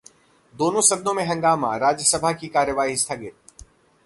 दोनों 0.53 0.81
सदनों 0.81 1.13
में 1.13 1.23
हंगामा, 1.25 1.75
राज्यसभा 1.77 2.31
की 2.31 2.47
कार्यवाही 2.47 2.95
स्थगित 2.97 3.63